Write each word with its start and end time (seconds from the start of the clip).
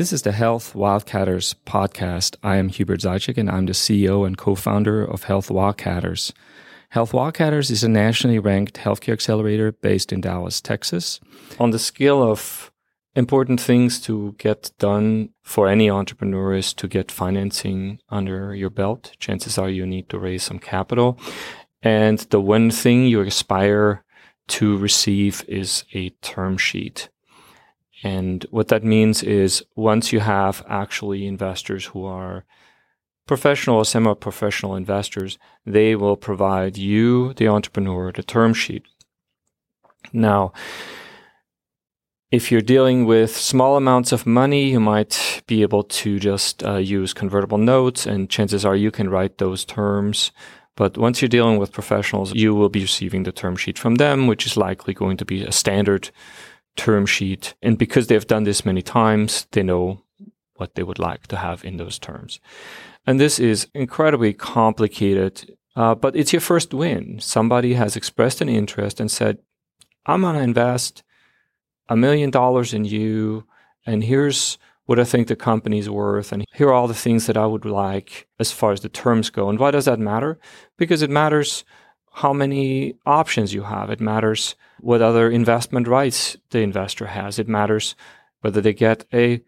This 0.00 0.14
is 0.14 0.22
the 0.22 0.32
Health 0.32 0.72
Wildcatters 0.72 1.54
podcast. 1.66 2.34
I 2.42 2.56
am 2.56 2.70
Hubert 2.70 3.00
Zajicek 3.00 3.36
and 3.36 3.50
I'm 3.50 3.66
the 3.66 3.74
CEO 3.74 4.26
and 4.26 4.34
co-founder 4.34 5.04
of 5.04 5.24
Health 5.24 5.50
Wildcatters. 5.50 6.32
Health 6.88 7.12
Wildcatters 7.12 7.70
is 7.70 7.84
a 7.84 7.88
nationally 7.90 8.38
ranked 8.38 8.78
healthcare 8.78 9.12
accelerator 9.12 9.72
based 9.72 10.10
in 10.10 10.22
Dallas, 10.22 10.62
Texas. 10.62 11.20
On 11.58 11.70
the 11.70 11.78
scale 11.78 12.22
of 12.22 12.72
important 13.14 13.60
things 13.60 14.00
to 14.00 14.34
get 14.38 14.72
done 14.78 15.34
for 15.42 15.68
any 15.68 15.90
entrepreneur 15.90 16.54
is 16.54 16.72
to 16.72 16.88
get 16.88 17.12
financing 17.12 18.00
under 18.08 18.54
your 18.54 18.70
belt. 18.70 19.12
Chances 19.18 19.58
are 19.58 19.68
you 19.68 19.84
need 19.84 20.08
to 20.08 20.18
raise 20.18 20.44
some 20.44 20.58
capital. 20.58 21.18
And 21.82 22.20
the 22.30 22.40
one 22.40 22.70
thing 22.70 23.04
you 23.04 23.20
aspire 23.20 24.02
to 24.48 24.78
receive 24.78 25.44
is 25.46 25.84
a 25.92 26.08
term 26.22 26.56
sheet. 26.56 27.10
And 28.02 28.46
what 28.50 28.68
that 28.68 28.84
means 28.84 29.22
is 29.22 29.64
once 29.76 30.12
you 30.12 30.20
have 30.20 30.64
actually 30.68 31.26
investors 31.26 31.86
who 31.86 32.04
are 32.04 32.44
professional 33.26 33.76
or 33.76 33.84
semi 33.84 34.14
professional 34.14 34.74
investors, 34.74 35.38
they 35.66 35.94
will 35.94 36.16
provide 36.16 36.76
you, 36.76 37.34
the 37.34 37.48
entrepreneur, 37.48 38.10
the 38.12 38.22
term 38.22 38.54
sheet. 38.54 38.84
Now, 40.12 40.52
if 42.30 42.50
you're 42.50 42.60
dealing 42.60 43.06
with 43.06 43.36
small 43.36 43.76
amounts 43.76 44.12
of 44.12 44.26
money, 44.26 44.70
you 44.70 44.80
might 44.80 45.42
be 45.46 45.62
able 45.62 45.82
to 45.82 46.18
just 46.18 46.64
uh, 46.64 46.76
use 46.76 47.12
convertible 47.12 47.58
notes, 47.58 48.06
and 48.06 48.30
chances 48.30 48.64
are 48.64 48.76
you 48.76 48.90
can 48.90 49.10
write 49.10 49.38
those 49.38 49.64
terms. 49.64 50.30
But 50.76 50.96
once 50.96 51.20
you're 51.20 51.28
dealing 51.28 51.58
with 51.58 51.72
professionals, 51.72 52.32
you 52.32 52.54
will 52.54 52.68
be 52.68 52.82
receiving 52.82 53.24
the 53.24 53.32
term 53.32 53.56
sheet 53.56 53.78
from 53.78 53.96
them, 53.96 54.28
which 54.28 54.46
is 54.46 54.56
likely 54.56 54.94
going 54.94 55.16
to 55.18 55.24
be 55.24 55.44
a 55.44 55.52
standard 55.52 56.10
term 56.76 57.06
sheet. 57.06 57.54
And 57.62 57.78
because 57.78 58.06
they've 58.06 58.26
done 58.26 58.44
this 58.44 58.64
many 58.64 58.82
times, 58.82 59.46
they 59.52 59.62
know 59.62 60.02
what 60.54 60.74
they 60.74 60.82
would 60.82 60.98
like 60.98 61.26
to 61.28 61.36
have 61.36 61.64
in 61.64 61.78
those 61.78 61.98
terms. 61.98 62.40
And 63.06 63.18
this 63.18 63.38
is 63.38 63.68
incredibly 63.74 64.32
complicated, 64.32 65.56
uh, 65.74 65.94
but 65.94 66.14
it's 66.14 66.32
your 66.32 66.40
first 66.40 66.74
win. 66.74 67.18
Somebody 67.20 67.74
has 67.74 67.96
expressed 67.96 68.40
an 68.40 68.48
interest 68.48 69.00
and 69.00 69.10
said, 69.10 69.38
I'm 70.06 70.20
going 70.20 70.36
to 70.36 70.42
invest 70.42 71.02
a 71.88 71.96
million 71.96 72.30
dollars 72.30 72.72
in 72.72 72.84
you, 72.84 73.44
and 73.86 74.04
here's 74.04 74.58
what 74.84 74.98
I 74.98 75.04
think 75.04 75.28
the 75.28 75.36
company's 75.36 75.88
worth, 75.88 76.32
and 76.32 76.44
here 76.54 76.68
are 76.68 76.72
all 76.72 76.88
the 76.88 76.94
things 76.94 77.26
that 77.26 77.36
I 77.36 77.46
would 77.46 77.64
like 77.64 78.28
as 78.38 78.52
far 78.52 78.72
as 78.72 78.80
the 78.80 78.88
terms 78.88 79.30
go. 79.30 79.48
And 79.48 79.58
why 79.58 79.70
does 79.70 79.84
that 79.86 79.98
matter? 79.98 80.38
Because 80.76 81.02
it 81.02 81.10
matters 81.10 81.64
how 82.10 82.32
many 82.32 82.94
options 83.06 83.54
you 83.54 83.62
have. 83.62 83.90
It 83.90 84.00
matters 84.00 84.56
what 84.80 85.02
other 85.02 85.30
investment 85.30 85.86
rights 85.86 86.36
the 86.50 86.60
investor 86.60 87.06
has. 87.06 87.38
It 87.38 87.48
matters 87.48 87.94
whether 88.40 88.60
they 88.60 88.72
get 88.72 89.04
a 89.12 89.42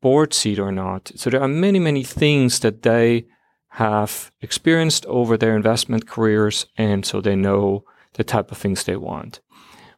board 0.00 0.32
seat 0.32 0.58
or 0.58 0.70
not. 0.70 1.10
So 1.16 1.30
there 1.30 1.42
are 1.42 1.48
many, 1.48 1.78
many 1.78 2.04
things 2.04 2.60
that 2.60 2.82
they 2.82 3.26
have 3.70 4.30
experienced 4.40 5.04
over 5.06 5.36
their 5.36 5.56
investment 5.56 6.06
careers, 6.06 6.66
and 6.76 7.04
so 7.04 7.20
they 7.20 7.34
know 7.34 7.84
the 8.12 8.22
type 8.22 8.52
of 8.52 8.58
things 8.58 8.84
they 8.84 8.96
want. 8.96 9.40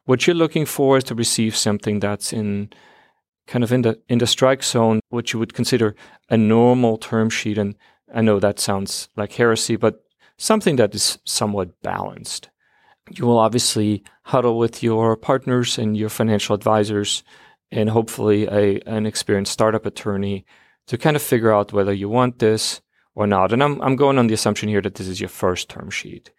What 0.05 0.25
you're 0.25 0.35
looking 0.35 0.65
for 0.65 0.97
is 0.97 1.03
to 1.05 1.15
receive 1.15 1.55
something 1.55 1.99
that's 1.99 2.33
in 2.33 2.69
kind 3.45 3.63
of 3.63 3.71
in 3.71 3.81
the 3.81 4.01
in 4.09 4.17
the 4.17 4.27
strike 4.27 4.63
zone, 4.63 4.99
what 5.09 5.31
you 5.31 5.39
would 5.39 5.53
consider 5.53 5.95
a 6.29 6.37
normal 6.37 6.97
term 6.97 7.29
sheet. 7.29 7.57
And 7.57 7.75
I 8.13 8.21
know 8.21 8.39
that 8.39 8.59
sounds 8.59 9.09
like 9.15 9.33
heresy, 9.33 9.75
but 9.75 10.03
something 10.37 10.75
that 10.77 10.95
is 10.95 11.19
somewhat 11.25 11.81
balanced. 11.81 12.49
You 13.09 13.25
will 13.25 13.39
obviously 13.39 14.03
huddle 14.23 14.57
with 14.57 14.83
your 14.83 15.15
partners 15.15 15.77
and 15.77 15.95
your 15.95 16.09
financial 16.09 16.55
advisors 16.55 17.23
and 17.71 17.89
hopefully 17.89 18.47
a, 18.47 18.79
an 18.85 19.05
experienced 19.05 19.51
startup 19.51 19.85
attorney 19.85 20.45
to 20.87 20.97
kind 20.97 21.15
of 21.15 21.21
figure 21.21 21.53
out 21.53 21.73
whether 21.73 21.93
you 21.93 22.09
want 22.09 22.39
this 22.39 22.81
or 23.15 23.27
not. 23.27 23.51
And 23.51 23.63
I'm, 23.63 23.81
I'm 23.81 23.95
going 23.95 24.17
on 24.17 24.27
the 24.27 24.33
assumption 24.33 24.69
here 24.69 24.81
that 24.81 24.95
this 24.95 25.07
is 25.07 25.19
your 25.19 25.29
first 25.29 25.69
term 25.69 25.89
sheet. 25.89 26.31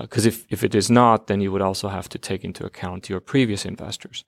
Because 0.00 0.26
uh, 0.26 0.28
if, 0.28 0.44
if 0.50 0.62
it 0.62 0.74
is 0.74 0.90
not, 0.90 1.28
then 1.28 1.40
you 1.40 1.50
would 1.50 1.62
also 1.62 1.88
have 1.88 2.08
to 2.10 2.18
take 2.18 2.44
into 2.44 2.66
account 2.66 3.08
your 3.08 3.20
previous 3.20 3.64
investors. 3.64 4.24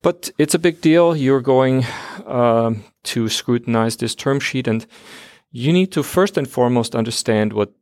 But 0.00 0.30
it's 0.38 0.54
a 0.54 0.58
big 0.58 0.80
deal. 0.80 1.16
You're 1.16 1.40
going 1.40 1.84
uh, 2.26 2.74
to 3.04 3.28
scrutinize 3.28 3.96
this 3.96 4.14
term 4.14 4.38
sheet, 4.38 4.68
and 4.68 4.86
you 5.50 5.72
need 5.72 5.90
to 5.92 6.02
first 6.02 6.36
and 6.36 6.48
foremost 6.48 6.94
understand 6.94 7.52
what 7.52 7.72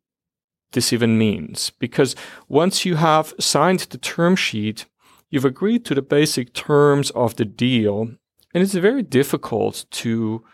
this 0.72 0.92
even 0.92 1.18
means. 1.18 1.70
Because 1.78 2.14
once 2.48 2.84
you 2.84 2.96
have 2.96 3.34
signed 3.38 3.80
the 3.80 3.98
term 3.98 4.36
sheet, 4.36 4.86
you've 5.30 5.44
agreed 5.44 5.84
to 5.86 5.94
the 5.94 6.02
basic 6.02 6.52
terms 6.52 7.10
of 7.10 7.36
the 7.36 7.44
deal, 7.44 8.10
and 8.54 8.62
it's 8.62 8.74
very 8.74 9.02
difficult 9.02 9.86
to 9.90 10.44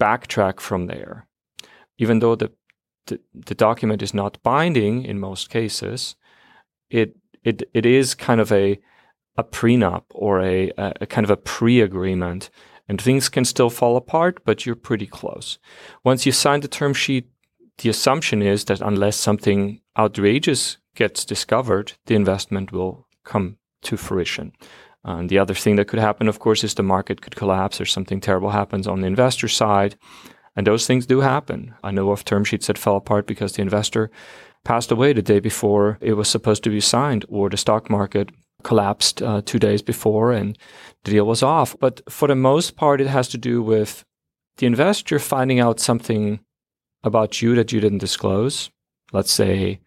backtrack 0.00 0.60
from 0.60 0.86
there. 0.86 1.26
Even 1.98 2.18
though 2.18 2.34
the, 2.34 2.50
the, 3.06 3.20
the 3.34 3.54
document 3.54 4.02
is 4.02 4.12
not 4.12 4.42
binding 4.42 5.04
in 5.04 5.18
most 5.18 5.48
cases, 5.48 6.16
it, 6.90 7.16
it, 7.44 7.62
it 7.72 7.86
is 7.86 8.14
kind 8.14 8.40
of 8.40 8.52
a, 8.52 8.78
a 9.36 9.44
prenup 9.44 10.04
or 10.10 10.40
a, 10.42 10.70
a 10.76 11.06
kind 11.06 11.24
of 11.24 11.30
a 11.30 11.36
pre 11.36 11.80
agreement. 11.80 12.50
And 12.88 13.00
things 13.00 13.28
can 13.28 13.44
still 13.44 13.70
fall 13.70 13.96
apart, 13.96 14.42
but 14.44 14.66
you're 14.66 14.74
pretty 14.74 15.06
close. 15.06 15.58
Once 16.04 16.26
you 16.26 16.32
sign 16.32 16.60
the 16.60 16.68
term 16.68 16.92
sheet, 16.92 17.30
the 17.78 17.88
assumption 17.88 18.42
is 18.42 18.64
that 18.66 18.80
unless 18.80 19.16
something 19.16 19.80
outrageous 19.98 20.78
gets 20.94 21.24
discovered, 21.24 21.94
the 22.06 22.14
investment 22.14 22.72
will 22.72 23.06
come 23.24 23.56
to 23.82 23.96
fruition. 23.96 24.52
Uh, 25.04 25.16
and 25.16 25.28
the 25.28 25.38
other 25.38 25.54
thing 25.54 25.76
that 25.76 25.88
could 25.88 25.98
happen, 25.98 26.28
of 26.28 26.38
course, 26.38 26.62
is 26.62 26.74
the 26.74 26.82
market 26.82 27.20
could 27.20 27.34
collapse 27.34 27.80
or 27.80 27.84
something 27.84 28.20
terrible 28.20 28.50
happens 28.50 28.86
on 28.86 29.00
the 29.00 29.06
investor 29.06 29.48
side. 29.48 29.96
And 30.54 30.66
those 30.66 30.86
things 30.86 31.06
do 31.06 31.20
happen. 31.20 31.74
I 31.82 31.90
know 31.90 32.10
of 32.10 32.24
term 32.24 32.44
sheets 32.44 32.66
that 32.66 32.78
fell 32.78 32.96
apart 32.96 33.26
because 33.26 33.54
the 33.54 33.62
investor 33.62 34.10
passed 34.64 34.92
away 34.92 35.12
the 35.12 35.22
day 35.22 35.40
before 35.40 35.98
it 36.00 36.12
was 36.12 36.28
supposed 36.28 36.62
to 36.64 36.70
be 36.70 36.80
signed, 36.80 37.24
or 37.28 37.48
the 37.48 37.56
stock 37.56 37.90
market 37.90 38.30
collapsed 38.62 39.22
uh, 39.22 39.42
two 39.44 39.58
days 39.58 39.82
before 39.82 40.30
and 40.30 40.56
the 41.04 41.10
deal 41.10 41.26
was 41.26 41.42
off. 41.42 41.74
But 41.80 42.00
for 42.08 42.28
the 42.28 42.36
most 42.36 42.76
part, 42.76 43.00
it 43.00 43.08
has 43.08 43.28
to 43.30 43.38
do 43.38 43.60
with 43.60 44.04
the 44.58 44.66
investor 44.66 45.18
finding 45.18 45.58
out 45.58 45.80
something 45.80 46.40
about 47.04 47.42
you 47.42 47.54
that 47.54 47.72
you 47.72 47.80
didn't 47.80 47.98
disclose. 47.98 48.70
Let's 49.12 49.32
say 49.32 49.80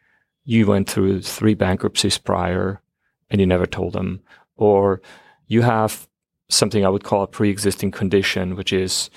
you 0.44 0.68
went 0.68 0.90
through 0.90 1.22
three 1.22 1.54
bankruptcies 1.54 2.18
prior 2.18 2.82
and 3.30 3.42
you 3.42 3.48
never 3.48 3.66
told 3.66 3.94
them, 3.94 4.22
or 4.56 5.02
you 5.48 5.62
have 5.62 6.08
something 6.50 6.86
I 6.86 6.90
would 6.90 7.04
call 7.04 7.24
a 7.24 7.28
pre 7.28 7.50
existing 7.50 7.92
condition, 7.92 8.56
which 8.56 8.72
is 8.72 9.10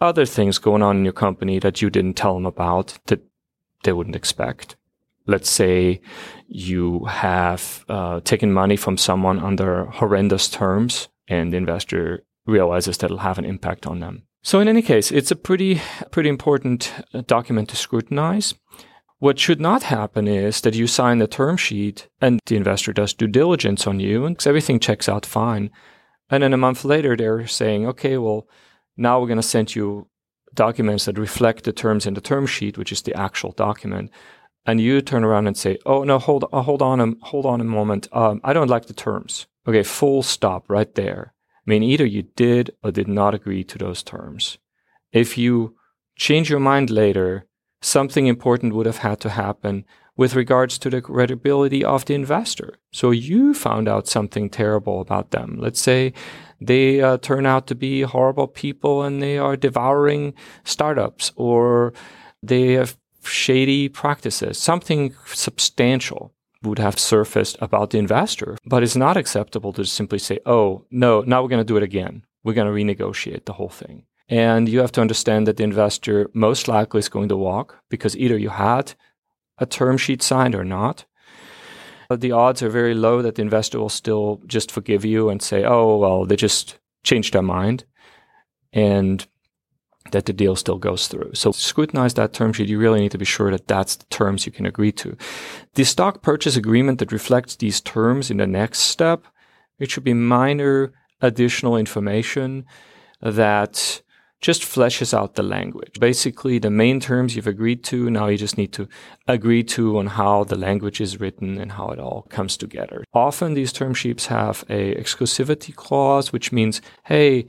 other 0.00 0.26
things 0.26 0.58
going 0.58 0.82
on 0.82 0.96
in 0.96 1.04
your 1.04 1.12
company 1.12 1.60
that 1.60 1.80
you 1.80 1.88
didn't 1.88 2.14
tell 2.14 2.34
them 2.34 2.46
about 2.46 2.98
that 3.06 3.20
they 3.84 3.92
wouldn't 3.92 4.16
expect. 4.16 4.76
Let's 5.26 5.48
say 5.48 6.00
you 6.48 7.04
have 7.04 7.84
uh, 7.88 8.20
taken 8.20 8.52
money 8.52 8.76
from 8.76 8.98
someone 8.98 9.38
under 9.38 9.84
horrendous 9.84 10.48
terms 10.48 11.08
and 11.28 11.52
the 11.52 11.56
investor 11.56 12.24
realizes 12.46 12.98
that 12.98 13.06
it'll 13.06 13.18
have 13.18 13.38
an 13.38 13.44
impact 13.44 13.86
on 13.86 14.00
them. 14.00 14.24
So 14.44 14.58
in 14.58 14.66
any 14.66 14.82
case, 14.82 15.12
it's 15.12 15.30
a 15.30 15.36
pretty, 15.36 15.80
pretty 16.10 16.28
important 16.28 16.92
uh, 17.14 17.22
document 17.26 17.68
to 17.68 17.76
scrutinize. 17.76 18.54
What 19.20 19.38
should 19.38 19.60
not 19.60 19.84
happen 19.84 20.26
is 20.26 20.62
that 20.62 20.74
you 20.74 20.88
sign 20.88 21.18
the 21.18 21.28
term 21.28 21.56
sheet 21.56 22.08
and 22.20 22.40
the 22.46 22.56
investor 22.56 22.92
does 22.92 23.14
due 23.14 23.28
diligence 23.28 23.86
on 23.86 24.00
you 24.00 24.24
and 24.24 24.44
everything 24.44 24.80
checks 24.80 25.08
out 25.08 25.24
fine. 25.24 25.70
And 26.28 26.42
then 26.42 26.52
a 26.52 26.56
month 26.56 26.84
later, 26.84 27.16
they're 27.16 27.46
saying, 27.46 27.86
okay, 27.86 28.18
well, 28.18 28.48
now 28.96 29.20
we're 29.20 29.28
going 29.28 29.36
to 29.36 29.42
send 29.42 29.76
you 29.76 30.08
documents 30.54 31.04
that 31.04 31.18
reflect 31.18 31.62
the 31.62 31.72
terms 31.72 32.04
in 32.04 32.14
the 32.14 32.20
term 32.20 32.46
sheet, 32.46 32.76
which 32.76 32.90
is 32.90 33.02
the 33.02 33.14
actual 33.14 33.52
document. 33.52 34.10
And 34.66 34.80
you 34.80 35.00
turn 35.02 35.22
around 35.22 35.46
and 35.46 35.56
say, 35.56 35.78
oh, 35.86 36.02
no, 36.02 36.18
hold, 36.18 36.46
uh, 36.52 36.62
hold 36.62 36.82
on, 36.82 37.00
a, 37.00 37.12
hold 37.22 37.46
on 37.46 37.60
a 37.60 37.64
moment. 37.64 38.08
Um, 38.12 38.40
I 38.42 38.52
don't 38.52 38.70
like 38.70 38.86
the 38.86 38.92
terms. 38.92 39.46
Okay, 39.68 39.84
full 39.84 40.24
stop 40.24 40.68
right 40.68 40.92
there. 40.96 41.31
I 41.66 41.70
mean, 41.70 41.82
either 41.82 42.04
you 42.04 42.22
did 42.22 42.74
or 42.82 42.90
did 42.90 43.08
not 43.08 43.34
agree 43.34 43.64
to 43.64 43.78
those 43.78 44.02
terms. 44.02 44.58
If 45.12 45.38
you 45.38 45.76
change 46.16 46.50
your 46.50 46.60
mind 46.60 46.90
later, 46.90 47.46
something 47.80 48.26
important 48.26 48.74
would 48.74 48.86
have 48.86 48.98
had 48.98 49.20
to 49.20 49.30
happen 49.30 49.84
with 50.16 50.34
regards 50.34 50.78
to 50.78 50.90
the 50.90 51.00
credibility 51.00 51.84
of 51.84 52.04
the 52.04 52.14
investor. 52.14 52.76
So 52.92 53.10
you 53.10 53.54
found 53.54 53.88
out 53.88 54.08
something 54.08 54.50
terrible 54.50 55.00
about 55.00 55.30
them. 55.30 55.56
Let's 55.58 55.80
say 55.80 56.12
they 56.60 57.00
uh, 57.00 57.18
turn 57.18 57.46
out 57.46 57.66
to 57.68 57.74
be 57.74 58.02
horrible 58.02 58.46
people 58.46 59.02
and 59.02 59.22
they 59.22 59.38
are 59.38 59.56
devouring 59.56 60.34
startups 60.64 61.32
or 61.36 61.92
they 62.42 62.72
have 62.72 62.96
shady 63.24 63.88
practices, 63.88 64.58
something 64.58 65.14
substantial 65.26 66.34
would 66.62 66.78
have 66.78 66.98
surfaced 66.98 67.56
about 67.60 67.90
the 67.90 67.98
investor. 67.98 68.56
But 68.64 68.82
it's 68.82 68.96
not 68.96 69.16
acceptable 69.16 69.72
to 69.74 69.84
simply 69.84 70.18
say, 70.18 70.38
oh, 70.46 70.84
no, 70.90 71.22
now 71.22 71.42
we're 71.42 71.48
going 71.48 71.60
to 71.66 71.72
do 71.72 71.76
it 71.76 71.82
again. 71.82 72.24
We're 72.44 72.54
going 72.54 72.66
to 72.66 72.72
renegotiate 72.72 73.44
the 73.44 73.54
whole 73.54 73.68
thing. 73.68 74.04
And 74.28 74.68
you 74.68 74.80
have 74.80 74.92
to 74.92 75.00
understand 75.00 75.46
that 75.46 75.56
the 75.56 75.64
investor 75.64 76.30
most 76.32 76.68
likely 76.68 77.00
is 77.00 77.08
going 77.08 77.28
to 77.28 77.36
walk 77.36 77.78
because 77.90 78.16
either 78.16 78.38
you 78.38 78.50
had 78.50 78.94
a 79.58 79.66
term 79.66 79.98
sheet 79.98 80.22
signed 80.22 80.54
or 80.54 80.64
not. 80.64 81.04
But 82.08 82.20
the 82.20 82.32
odds 82.32 82.62
are 82.62 82.68
very 82.68 82.94
low 82.94 83.22
that 83.22 83.34
the 83.34 83.42
investor 83.42 83.78
will 83.78 83.88
still 83.88 84.40
just 84.46 84.70
forgive 84.70 85.04
you 85.04 85.28
and 85.30 85.40
say, 85.42 85.64
oh, 85.64 85.96
well, 85.96 86.24
they 86.24 86.36
just 86.36 86.78
changed 87.04 87.34
their 87.34 87.42
mind. 87.42 87.84
and 88.72 89.26
that 90.12 90.26
the 90.26 90.32
deal 90.32 90.56
still 90.56 90.78
goes 90.78 91.08
through. 91.08 91.32
So 91.34 91.52
scrutinize 91.52 92.14
that 92.14 92.32
term 92.32 92.52
sheet. 92.52 92.68
You 92.68 92.78
really 92.78 93.00
need 93.00 93.12
to 93.12 93.18
be 93.18 93.24
sure 93.24 93.50
that 93.50 93.68
that's 93.68 93.96
the 93.96 94.06
terms 94.06 94.46
you 94.46 94.52
can 94.52 94.66
agree 94.66 94.92
to. 94.92 95.16
The 95.74 95.84
stock 95.84 96.22
purchase 96.22 96.56
agreement 96.56 96.98
that 97.00 97.12
reflects 97.12 97.56
these 97.56 97.80
terms 97.80 98.30
in 98.30 98.36
the 98.36 98.46
next 98.46 98.80
step, 98.80 99.26
it 99.78 99.90
should 99.90 100.04
be 100.04 100.14
minor 100.14 100.92
additional 101.20 101.76
information 101.76 102.64
that 103.20 104.02
just 104.40 104.62
fleshes 104.62 105.14
out 105.14 105.36
the 105.36 105.42
language. 105.42 106.00
Basically, 106.00 106.58
the 106.58 106.68
main 106.70 106.98
terms 106.98 107.36
you've 107.36 107.46
agreed 107.46 107.84
to, 107.84 108.10
now 108.10 108.26
you 108.26 108.36
just 108.36 108.58
need 108.58 108.72
to 108.72 108.88
agree 109.28 109.62
to 109.62 109.98
on 109.98 110.08
how 110.08 110.42
the 110.42 110.56
language 110.56 111.00
is 111.00 111.20
written 111.20 111.58
and 111.58 111.72
how 111.72 111.90
it 111.90 112.00
all 112.00 112.26
comes 112.28 112.56
together. 112.56 113.04
Often 113.14 113.54
these 113.54 113.72
term 113.72 113.94
sheets 113.94 114.26
have 114.26 114.64
a 114.68 114.94
exclusivity 114.96 115.72
clause, 115.72 116.32
which 116.32 116.50
means, 116.50 116.82
hey, 117.04 117.46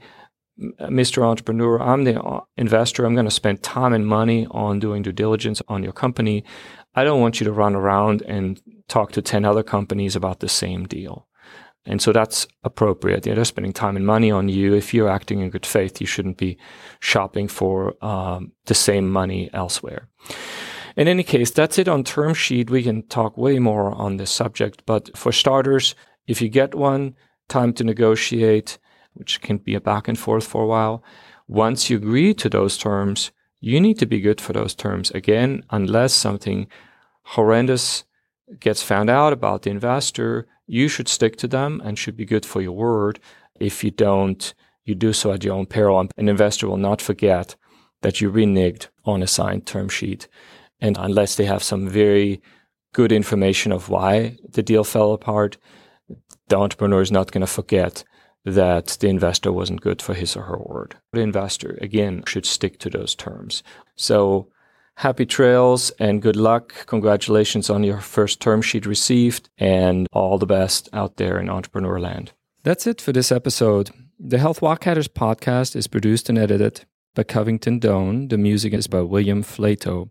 Mr. 0.58 1.22
Entrepreneur, 1.22 1.80
I'm 1.82 2.04
the 2.04 2.22
uh, 2.22 2.40
investor. 2.56 3.04
I'm 3.04 3.14
going 3.14 3.24
to 3.24 3.30
spend 3.30 3.62
time 3.62 3.92
and 3.92 4.06
money 4.06 4.46
on 4.50 4.78
doing 4.78 5.02
due 5.02 5.12
diligence 5.12 5.60
on 5.68 5.82
your 5.82 5.92
company. 5.92 6.44
I 6.94 7.02
don't 7.02 7.20
want 7.20 7.40
you 7.40 7.44
to 7.44 7.52
run 7.52 7.74
around 7.74 8.22
and 8.22 8.60
talk 8.86 9.12
to 9.12 9.22
10 9.22 9.44
other 9.44 9.62
companies 9.62 10.14
about 10.14 10.40
the 10.40 10.48
same 10.48 10.86
deal. 10.86 11.26
And 11.86 12.00
so 12.00 12.12
that's 12.12 12.46
appropriate. 12.62 13.24
they're 13.24 13.44
spending 13.44 13.72
time 13.72 13.96
and 13.96 14.06
money 14.06 14.30
on 14.30 14.48
you. 14.48 14.74
If 14.74 14.94
you're 14.94 15.08
acting 15.08 15.40
in 15.40 15.50
good 15.50 15.66
faith, 15.66 16.00
you 16.00 16.06
shouldn't 16.06 16.38
be 16.38 16.56
shopping 17.00 17.46
for 17.48 17.94
um, 18.02 18.52
the 18.66 18.74
same 18.74 19.10
money 19.10 19.50
elsewhere. 19.52 20.08
In 20.96 21.08
any 21.08 21.24
case, 21.24 21.50
that's 21.50 21.78
it 21.78 21.88
on 21.88 22.04
term 22.04 22.32
sheet. 22.32 22.70
We 22.70 22.82
can 22.82 23.02
talk 23.02 23.36
way 23.36 23.58
more 23.58 23.92
on 23.92 24.16
this 24.16 24.30
subject. 24.30 24.84
But 24.86 25.16
for 25.16 25.32
starters, 25.32 25.94
if 26.26 26.40
you 26.40 26.48
get 26.48 26.74
one, 26.74 27.16
time 27.48 27.72
to 27.74 27.84
negotiate 27.84 28.78
which 29.14 29.40
can 29.40 29.58
be 29.58 29.74
a 29.74 29.80
back 29.80 30.08
and 30.08 30.18
forth 30.18 30.46
for 30.46 30.62
a 30.62 30.66
while. 30.66 31.02
Once 31.48 31.88
you 31.88 31.96
agree 31.96 32.34
to 32.34 32.48
those 32.48 32.76
terms, 32.76 33.32
you 33.60 33.80
need 33.80 33.98
to 33.98 34.06
be 34.06 34.20
good 34.20 34.40
for 34.40 34.52
those 34.52 34.74
terms. 34.74 35.10
Again, 35.12 35.64
unless 35.70 36.12
something 36.12 36.66
horrendous 37.22 38.04
gets 38.60 38.82
found 38.82 39.08
out 39.08 39.32
about 39.32 39.62
the 39.62 39.70
investor, 39.70 40.46
you 40.66 40.88
should 40.88 41.08
stick 41.08 41.36
to 41.36 41.48
them 41.48 41.80
and 41.84 41.98
should 41.98 42.16
be 42.16 42.24
good 42.24 42.44
for 42.44 42.60
your 42.60 42.72
word. 42.72 43.20
If 43.58 43.82
you 43.82 43.90
don't, 43.90 44.52
you 44.84 44.94
do 44.94 45.12
so 45.12 45.32
at 45.32 45.44
your 45.44 45.54
own 45.54 45.66
peril. 45.66 46.06
An 46.16 46.28
investor 46.28 46.68
will 46.68 46.76
not 46.76 47.00
forget 47.00 47.56
that 48.02 48.20
you 48.20 48.30
reneged 48.30 48.88
on 49.04 49.22
a 49.22 49.26
signed 49.26 49.66
term 49.66 49.88
sheet. 49.88 50.28
And 50.80 50.96
unless 50.98 51.36
they 51.36 51.46
have 51.46 51.62
some 51.62 51.88
very 51.88 52.42
good 52.92 53.12
information 53.12 53.72
of 53.72 53.88
why 53.88 54.36
the 54.46 54.62
deal 54.62 54.84
fell 54.84 55.12
apart, 55.12 55.56
the 56.48 56.58
entrepreneur 56.58 57.00
is 57.00 57.10
not 57.10 57.32
going 57.32 57.40
to 57.40 57.46
forget 57.46 58.04
that 58.44 58.98
the 59.00 59.08
investor 59.08 59.52
wasn't 59.52 59.80
good 59.80 60.02
for 60.02 60.14
his 60.14 60.36
or 60.36 60.42
her 60.42 60.58
word. 60.58 60.96
The 61.12 61.20
investor, 61.20 61.78
again, 61.80 62.22
should 62.26 62.46
stick 62.46 62.78
to 62.80 62.90
those 62.90 63.14
terms. 63.14 63.62
So 63.96 64.48
happy 64.96 65.26
trails 65.26 65.90
and 65.98 66.22
good 66.22 66.36
luck. 66.36 66.86
Congratulations 66.86 67.70
on 67.70 67.84
your 67.84 68.00
first 68.00 68.40
term 68.40 68.62
sheet 68.62 68.86
received 68.86 69.48
and 69.58 70.06
all 70.12 70.38
the 70.38 70.46
best 70.46 70.88
out 70.92 71.16
there 71.16 71.38
in 71.38 71.48
entrepreneur 71.48 71.98
land. 71.98 72.32
That's 72.62 72.86
it 72.86 73.00
for 73.00 73.12
this 73.12 73.32
episode. 73.32 73.90
The 74.18 74.38
Health 74.38 74.60
Wildcatters 74.60 75.08
podcast 75.08 75.74
is 75.74 75.86
produced 75.86 76.28
and 76.28 76.38
edited 76.38 76.84
by 77.14 77.24
Covington 77.24 77.78
Doan. 77.78 78.28
The 78.28 78.38
music 78.38 78.72
is 78.72 78.86
by 78.86 79.00
William 79.00 79.42
Flato. 79.42 80.10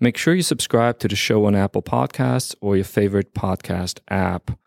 Make 0.00 0.16
sure 0.16 0.34
you 0.34 0.42
subscribe 0.42 0.98
to 1.00 1.08
the 1.08 1.16
show 1.16 1.44
on 1.46 1.54
Apple 1.54 1.82
Podcasts 1.82 2.54
or 2.60 2.76
your 2.76 2.84
favorite 2.84 3.34
podcast 3.34 4.00
app. 4.08 4.58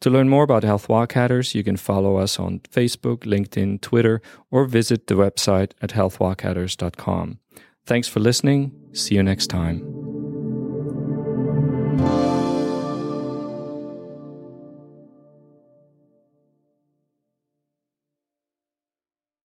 To 0.00 0.10
learn 0.10 0.28
more 0.28 0.44
about 0.44 0.64
Health 0.64 0.88
Wildcatters, 0.88 1.54
you 1.54 1.64
can 1.64 1.76
follow 1.76 2.16
us 2.16 2.38
on 2.38 2.60
Facebook, 2.70 3.20
LinkedIn, 3.20 3.80
Twitter, 3.80 4.20
or 4.50 4.66
visit 4.66 5.06
the 5.06 5.14
website 5.14 5.72
at 5.80 5.90
healthwildcatters.com. 5.90 7.38
Thanks 7.86 8.08
for 8.08 8.20
listening. 8.20 8.72
See 8.92 9.14
you 9.14 9.22
next 9.22 9.46
time. 9.46 10.05